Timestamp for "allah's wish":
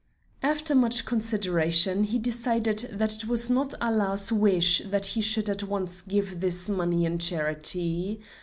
3.79-4.81